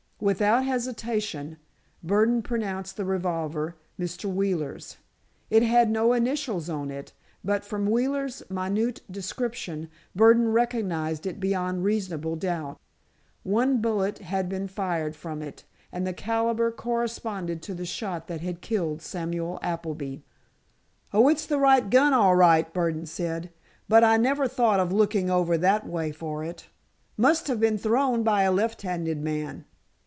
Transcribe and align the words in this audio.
Without 0.21 0.63
hesitation, 0.63 1.57
Burdon 2.03 2.43
pronounced 2.43 2.95
the 2.95 3.05
revolver 3.05 3.75
Mr. 3.99 4.31
Wheeler's. 4.31 4.97
It 5.49 5.63
had 5.63 5.89
no 5.89 6.13
initials 6.13 6.69
on 6.69 6.91
it, 6.91 7.11
but 7.43 7.65
from 7.65 7.89
Wheeler's 7.89 8.43
minute 8.47 9.01
description, 9.09 9.89
Burdon 10.15 10.53
recognized 10.53 11.25
it 11.25 11.39
beyond 11.39 11.83
reasonable 11.83 12.35
doubt. 12.35 12.79
One 13.41 13.81
bullet 13.81 14.19
had 14.19 14.47
been 14.47 14.67
fired 14.67 15.15
from 15.15 15.41
it, 15.41 15.63
and 15.91 16.05
the 16.05 16.13
calibre 16.13 16.71
corresponded 16.71 17.63
to 17.63 17.73
the 17.73 17.83
shot 17.87 18.27
that 18.27 18.41
had 18.41 18.61
killed 18.61 19.01
Samuel 19.01 19.57
Appleby. 19.63 20.17
"Oh, 21.11 21.29
it's 21.29 21.47
the 21.47 21.57
right 21.57 21.89
gun, 21.89 22.13
all 22.13 22.35
right," 22.35 22.71
Burdon 22.71 23.07
said, 23.07 23.49
"but 23.89 24.03
I 24.03 24.17
never 24.17 24.47
thought 24.47 24.79
of 24.79 24.93
looking 24.93 25.31
over 25.31 25.57
that 25.57 25.87
way 25.87 26.11
for 26.11 26.43
it. 26.43 26.67
Must 27.17 27.47
have 27.47 27.59
been 27.59 27.79
thrown 27.79 28.21
by 28.21 28.43
a 28.43 28.51
left 28.51 28.83
handed 28.83 29.19
man." 29.19 29.65